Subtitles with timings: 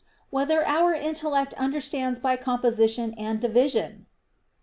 [0.21, 4.07] 5] Whether Our Intellect Understands by Composition and Division?